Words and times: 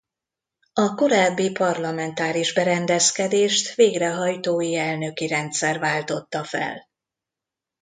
A 0.73 0.95
korábbi 0.95 1.51
parlamentáris 1.51 2.53
berendezkedést 2.53 3.75
végrehajtói 3.75 4.75
elnöki 4.75 5.27
rendszer 5.27 5.79
váltotta 5.79 6.43
fel. 6.43 6.87